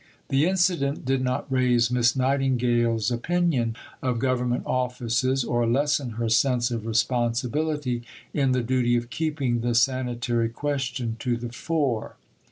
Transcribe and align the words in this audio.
The 0.29 0.47
incident 0.47 1.05
did 1.05 1.21
not 1.23 1.45
raise 1.51 1.91
Miss 1.91 2.15
Nightingale's 2.15 3.11
opinion 3.11 3.75
of 4.01 4.17
government 4.17 4.63
offices, 4.65 5.43
or 5.43 5.67
lessen 5.67 6.13
her 6.17 6.27
sense 6.27 6.71
of 6.71 6.87
responsibility 6.87 8.01
in 8.33 8.51
the 8.51 8.63
duty 8.63 8.97
of 8.97 9.11
keeping 9.11 9.61
the 9.61 9.75
sanitary 9.75 10.49
question 10.49 11.17
to 11.19 11.37
the 11.37 11.51
fore. 11.51 12.15